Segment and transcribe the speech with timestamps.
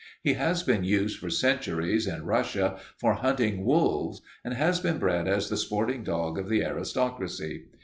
[0.23, 5.27] He has been used for centuries in Russia for hunting wolves and has been bred
[5.27, 7.65] as the sporting dog of the aristocracy."